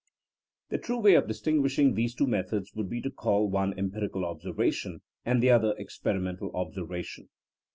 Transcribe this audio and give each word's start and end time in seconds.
The 0.69 0.79
true 0.79 0.97
way 0.97 1.13
of 1.13 1.27
distinguishing 1.27 1.93
these 1.93 2.15
two 2.15 2.25
methods 2.25 2.73
would 2.73 2.89
be 2.89 3.01
to 3.01 3.11
call 3.11 3.47
one 3.47 3.77
em 3.77 3.91
pirical 3.91 4.25
observation, 4.25 5.01
and 5.25 5.43
the 5.43 5.51
other 5.51 5.75
experimental 5.77 6.49
observation. 6.55 7.29